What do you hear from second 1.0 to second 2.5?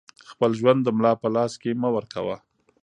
په لاس کې مه ورکوه